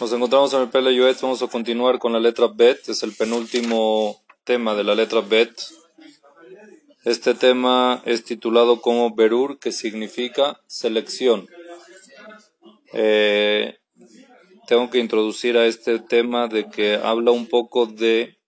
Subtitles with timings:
[0.00, 4.24] Nos encontramos en el Yoetz, vamos a continuar con la letra Bet, es el penúltimo
[4.44, 5.52] tema de la letra Bet.
[7.04, 11.48] Este tema es titulado como Berur, que significa selección.
[12.94, 13.76] Eh,
[14.66, 18.38] tengo que introducir a este tema de que habla un poco de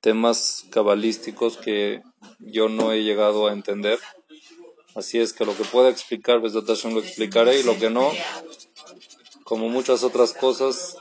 [0.00, 2.00] temas cabalísticos que
[2.38, 3.98] yo no he llegado a entender.
[4.94, 6.62] Así es que lo que pueda explicar, pues lo
[6.98, 8.10] explicaré y lo que no,
[9.48, 10.98] como muchas otras cosas,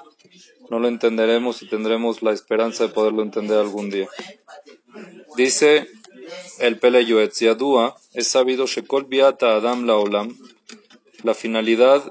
[0.70, 4.08] no lo entenderemos y tendremos la esperanza de poderlo entender algún día.
[5.36, 5.90] Dice
[6.58, 7.06] el Pele
[8.14, 10.38] es sabido Shekol Biata Adam Laolam,
[11.24, 12.10] la finalidad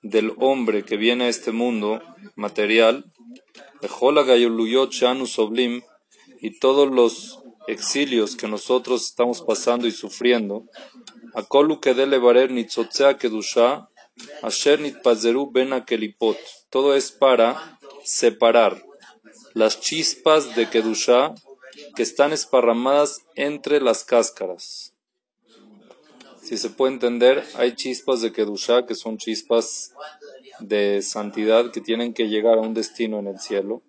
[0.00, 2.00] del hombre que viene a este mundo
[2.34, 3.04] material,
[5.26, 5.82] Soblim,
[6.40, 10.64] y todos los exilios que nosotros estamos pasando y sufriendo,
[11.34, 13.90] Akolu Kedele Barer Nitzotzea Kedusha,
[14.42, 16.38] Asher Nitpazeru Ben Kelipot,
[16.70, 18.84] todo es para separar
[19.54, 21.34] las chispas de Kedusha
[21.94, 24.94] que están esparramadas entre las cáscaras.
[26.42, 29.92] Si se puede entender, hay chispas de Kedusha que son chispas
[30.60, 33.82] de santidad que tienen que llegar a un destino en el cielo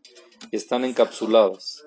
[0.52, 1.83] y están encapsuladas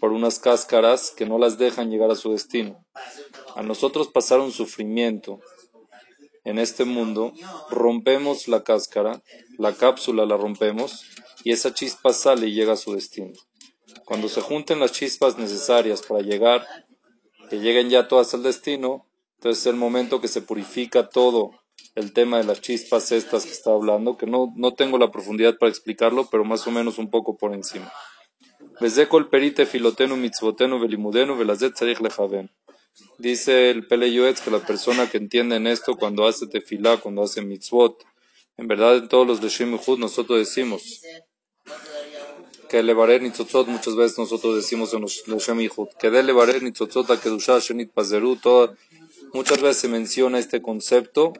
[0.00, 2.84] por unas cáscaras que no las dejan llegar a su destino.
[3.54, 5.40] A nosotros pasar un sufrimiento
[6.44, 7.32] en este mundo,
[7.70, 9.22] rompemos la cáscara,
[9.58, 11.04] la cápsula la rompemos
[11.44, 13.32] y esa chispa sale y llega a su destino.
[14.04, 16.66] Cuando se junten las chispas necesarias para llegar,
[17.48, 21.50] que lleguen ya todas al destino, entonces es el momento que se purifica todo
[21.94, 25.58] el tema de las chispas estas que está hablando, que no, no tengo la profundidad
[25.58, 27.92] para explicarlo, pero más o menos un poco por encima.
[31.36, 31.74] velazet
[33.18, 34.10] Dice el Pele
[34.44, 38.04] que la persona que entiende en esto cuando hace tefilá, cuando hace mitzvot,
[38.56, 41.00] en verdad en todos los Leshim nosotros decimos
[42.68, 45.58] que levarer nitzotzot, muchas veces nosotros decimos en los Leshim
[45.98, 48.38] que de levarer nitzotzot a kedusha shenit pazeru,
[49.32, 51.32] muchas veces se menciona este concepto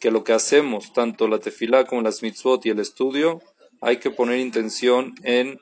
[0.00, 3.40] que lo que hacemos, tanto la tefilá como las mitzvot y el estudio,
[3.80, 5.58] hay que poner intención en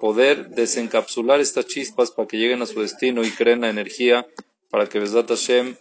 [0.00, 4.26] poder desencapsular estas chispas para que lleguen a su destino y creen la energía
[4.72, 5.76] para que Besat Hashem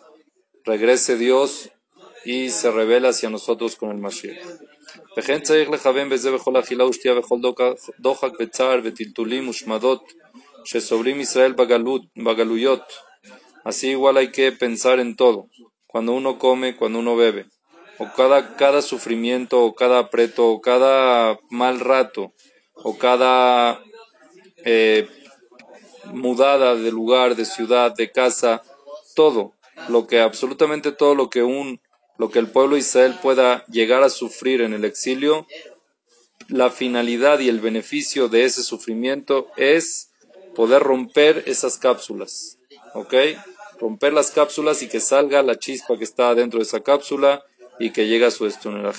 [0.65, 1.69] regrese Dios
[2.25, 4.45] y se revele hacia nosotros con el Mashiach.
[13.63, 15.47] Así igual hay que pensar en todo,
[15.87, 17.45] cuando uno come, cuando uno bebe,
[17.97, 22.33] o cada, cada sufrimiento, o cada apreto, o cada mal rato,
[22.73, 23.81] o cada
[24.65, 25.07] eh,
[26.13, 28.61] mudada de lugar, de ciudad, de casa,
[29.21, 29.53] todo,
[29.87, 31.79] lo que absolutamente todo lo que un
[32.17, 35.45] lo que el pueblo de Israel pueda llegar a sufrir en el exilio,
[36.47, 40.09] la finalidad y el beneficio de ese sufrimiento es
[40.55, 42.57] poder romper esas cápsulas,
[42.95, 43.13] ¿ok?
[43.79, 47.43] Romper las cápsulas y que salga la chispa que está dentro de esa cápsula
[47.79, 48.91] y que llegue a su destino.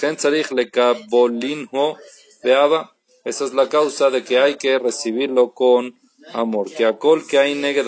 [3.25, 5.97] Esa es la causa de que hay que recibirlo con
[6.33, 6.73] amor.
[6.73, 7.83] Que acol que hay negue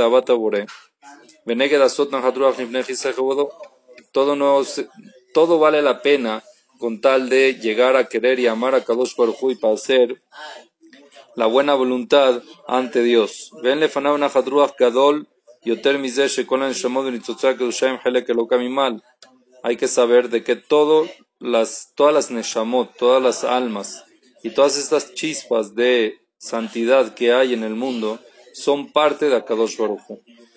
[4.12, 4.62] todo, no,
[5.34, 6.42] todo vale la pena
[6.78, 10.22] con tal de llegar a querer y amar a Kadosh Baruj y para hacer
[11.34, 13.50] la buena voluntad ante Dios.
[19.62, 24.04] Hay que saber de que todo las, todas las neshamot, todas las almas
[24.42, 28.20] y todas estas chispas de santidad que hay en el mundo
[28.52, 30.02] son parte de Akadosh Baruj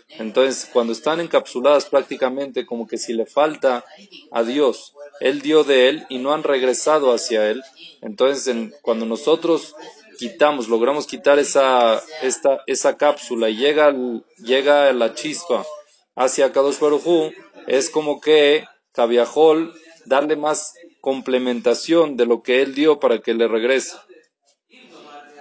[0.10, 3.84] entonces, cuando están encapsuladas prácticamente como que si le falta
[4.32, 7.62] a Dios, Él dio de Él y no han regresado hacia Él,
[8.02, 9.76] entonces cuando nosotros
[10.18, 13.94] quitamos, logramos quitar esa, esta, esa cápsula y llega,
[14.38, 15.66] llega la chispa
[16.16, 17.32] hacia Kadosh Baruj
[17.68, 19.74] es como que Cabiajol
[20.06, 23.96] darle más complementación de lo que Él dio para que le regrese.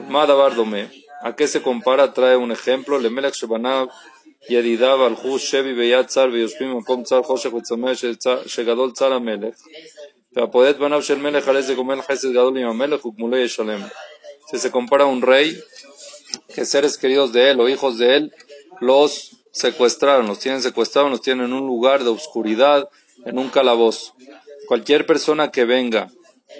[0.08, 0.90] Madabardome,
[1.22, 2.12] ¿a qué se compara?
[2.12, 2.98] Trae un ejemplo.
[2.98, 3.88] Lemelech Shebanab
[4.49, 7.91] ידידיו הלכו שבי ביד צר ויושבים במקום צר חושך וצמא
[8.45, 9.55] שגדול צר המלך
[10.35, 13.81] והפועד בניו של מלך על איזה גומל חסד גדול עם המלך וגמולו ישלם.
[14.51, 15.57] Si se compara un rey
[16.53, 18.33] que seres queridos de él o hijos de él
[18.81, 19.11] los
[19.51, 22.89] secuestraron, los tienen secuestrados, los tienen en un lugar de oscuridad,
[23.25, 24.13] en un calabozo.
[24.67, 26.09] Cualquier persona que venga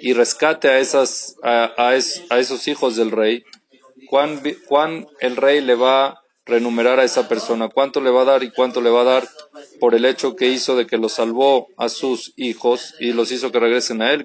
[0.01, 3.43] y rescate a, esas, a, a, es, a esos hijos del rey,
[4.09, 7.68] ¿cuán, ¿cuán el rey le va renumerar a esa persona.
[7.68, 9.28] ¿Cuánto le va a dar y cuánto le va a dar
[9.80, 13.50] por el hecho que hizo de que lo salvó a sus hijos y los hizo
[13.52, 14.24] que regresen a él?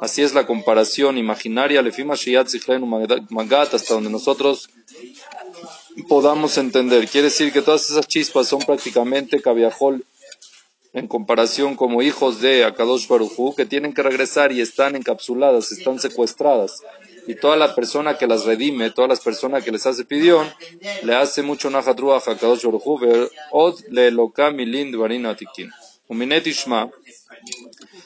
[0.00, 1.82] Así es la comparación imaginaria,
[3.30, 4.70] magat, hasta donde nosotros
[6.08, 7.06] podamos entender.
[7.06, 10.06] Quiere decir que todas esas chispas son prácticamente cabiajol
[10.92, 16.00] en comparación como hijos de Akadosh Baruchu, que tienen que regresar y están encapsuladas, están
[16.00, 16.82] secuestradas.
[17.26, 20.46] Y toda la persona que las redime, todas las personas que les hace pidión,
[21.02, 24.10] le hace mucho najatrua a Akadosh Baruchu, od le
[24.52, 25.70] milin atikin.
[26.08, 26.90] Uminet ishma,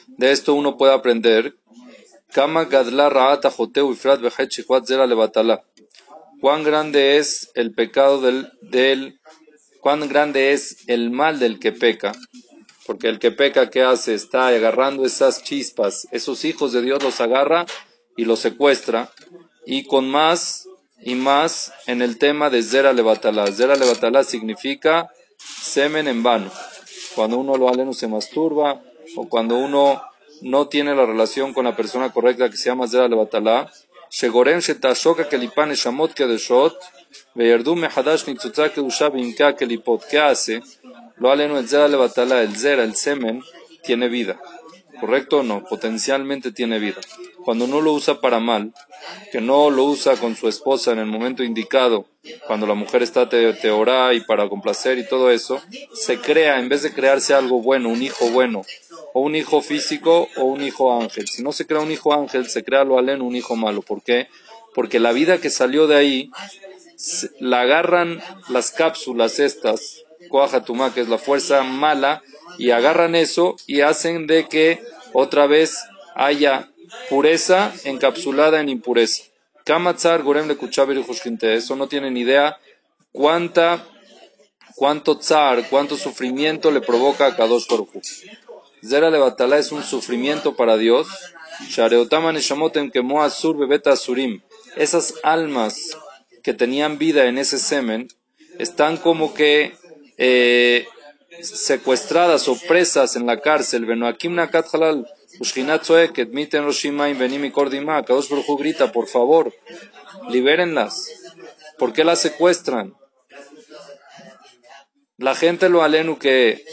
[0.07, 1.55] de esto uno puede aprender
[2.35, 4.19] Kama gadla ra'ata joteu ifrat
[4.85, 5.63] zera levatala.
[6.41, 9.21] Cuán grande es el pecado del, del,
[9.79, 12.11] cuán grande es el mal del que peca.
[12.85, 14.13] Porque el que peca, ¿qué hace?
[14.13, 16.09] Está agarrando esas chispas.
[16.11, 17.65] Esos hijos de Dios los agarra
[18.15, 19.11] y los secuestra.
[19.65, 20.67] Y con más
[21.01, 23.51] y más en el tema de Zera Levatala.
[23.51, 26.51] Zera Levatala significa semen en vano.
[27.15, 28.81] Cuando uno lo aleno se masturba
[29.15, 30.01] o cuando uno
[30.41, 33.07] no tiene la relación con la persona correcta que se llama Zera
[34.09, 36.75] Shegorem Shetashoka Kelipan Eshamot Kedeshot,
[37.35, 40.05] Veyerdum Mehadash Nitzutza Kedusha Bimka Kelipot.
[40.07, 40.61] ¿Qué hace?
[41.17, 43.43] Lo aleno el Zera Levatala, el Zera, el semen,
[43.83, 44.39] tiene vida.
[44.99, 45.63] ¿Correcto o no?
[45.65, 47.01] Potencialmente tiene vida.
[47.43, 48.73] Cuando no lo usa para mal,
[49.31, 52.07] que no lo usa con su esposa en el momento indicado,
[52.47, 53.55] cuando la mujer está te,
[54.13, 55.61] y para complacer y todo eso,
[55.93, 58.63] se crea, en vez de crearse algo bueno, un hijo bueno,
[59.13, 61.27] o un hijo físico o un hijo ángel.
[61.27, 63.81] Si no se crea un hijo ángel, se crea lo aleno un hijo malo.
[63.81, 64.27] ¿Por qué?
[64.73, 66.31] Porque la vida que salió de ahí,
[67.39, 72.21] la agarran las cápsulas estas, Coajatumá, que es la fuerza mala,
[72.57, 74.81] y agarran eso y hacen de que
[75.13, 75.77] otra vez
[76.15, 76.69] haya
[77.09, 79.23] pureza encapsulada en impureza.
[79.63, 82.57] Kamatzar Gorem le Eso no tienen idea
[83.11, 83.85] cuánta,
[84.75, 87.89] cuánto tzar, cuánto sufrimiento le provoca a Kadosh Baruj
[88.87, 91.07] Zera Levatala es un sufrimiento para Dios.
[91.69, 94.41] Shareotaman Neshamotem Kemo Asur Bebeta Asurim.
[94.75, 95.97] Esas almas
[96.43, 98.07] que tenían vida en ese semen
[98.59, 99.73] están como que
[100.17, 100.87] eh,
[101.41, 103.85] secuestradas o presas en la cárcel.
[103.85, 105.07] Benoakim Nakat Halal.
[105.39, 108.03] Ushkinat Zoeket, Miten Roshimaim, Benimi Kordima.
[108.03, 109.53] Kadosh Baruj grita, por favor,
[110.29, 111.11] libérenlas.
[111.77, 112.95] ¿Por qué las secuestran?
[115.17, 116.63] La gente lo alenu que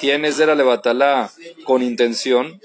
[0.00, 1.30] tiene Zera Levatalá
[1.64, 2.60] con intención,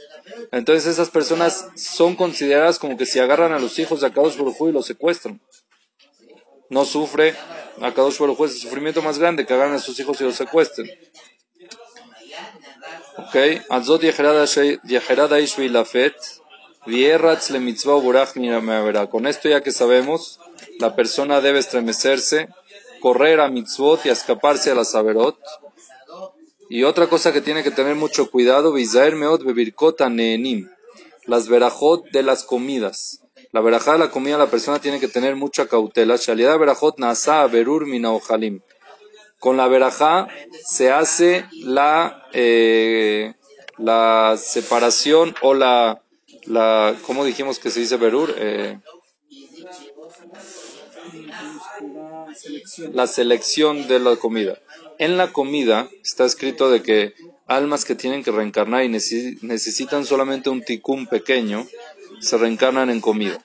[0.51, 4.69] entonces esas personas son consideradas como que si agarran a los hijos de Akadosh Baruj
[4.69, 5.41] y los secuestran.
[6.69, 7.35] No sufre
[7.81, 10.89] Akadosh Baruj es el sufrimiento más grande que agarran a sus hijos y los secuestren.
[13.17, 13.35] Ok,
[19.09, 20.39] Con esto ya que sabemos,
[20.79, 22.49] la persona debe estremecerse,
[23.01, 25.39] correr a mitzvot y escaparse a la saberot,
[26.69, 30.69] y otra cosa que tiene que tener mucho cuidado, Meot Bebirkota Neenim,
[31.25, 33.24] las verajot de las comidas.
[33.55, 36.17] La verajá de la comida la persona tiene que tener mucha cautela.
[36.59, 38.09] Verajot nasa berur mina.
[39.39, 40.27] Con la verajá
[40.67, 43.33] se hace la, eh,
[43.77, 46.01] la separación o la,
[46.43, 48.35] la, ¿cómo dijimos que se dice berur?
[48.37, 48.77] Eh,
[52.91, 54.59] la selección de la comida
[54.99, 57.13] en la comida está escrito de que
[57.47, 61.65] almas que tienen que reencarnar y necesitan solamente un ticún pequeño,
[62.19, 63.37] se reencarnan en comida.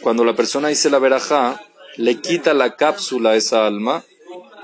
[0.00, 1.60] Cuando la persona dice la verajá,
[1.96, 4.04] le quita la cápsula a esa alma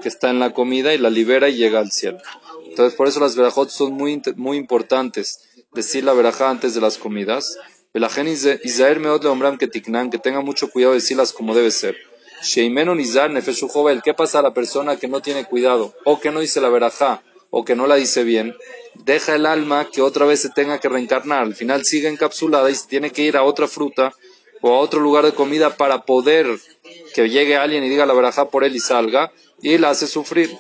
[0.03, 2.19] que está en la comida y la libera y llega al cielo.
[2.67, 5.49] Entonces, por eso las verajot son muy, muy importantes.
[5.73, 7.59] Decir la verajá antes de las comidas.
[9.59, 9.67] que
[10.11, 11.97] que tenga mucho cuidado de decirlas como debe ser.
[14.03, 15.95] ¿qué pasa a la persona que no tiene cuidado?
[16.05, 18.57] O que no dice la verajá, o que no la dice bien.
[18.95, 21.43] Deja el alma que otra vez se tenga que reencarnar.
[21.43, 24.13] Al final sigue encapsulada y tiene que ir a otra fruta
[24.61, 26.47] o a otro lugar de comida para poder
[27.15, 29.33] que llegue alguien y diga la verajá por él y salga.
[29.63, 30.51] Y la hace sufrir.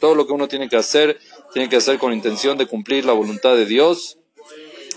[0.00, 1.18] Todo lo que uno tiene que hacer,
[1.52, 4.16] tiene que hacer con intención de cumplir la voluntad de Dios,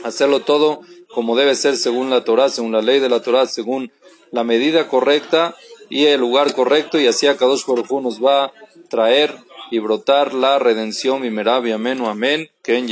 [0.03, 0.81] hacerlo todo
[1.13, 3.91] como debe ser según la Torah, según la ley de la Torah, según
[4.31, 5.55] la medida correcta
[5.89, 8.53] y el lugar correcto, y así a Kadosh Baruj nos va a
[8.89, 9.35] traer
[9.71, 12.87] y brotar la redención, y amén, amén, Ken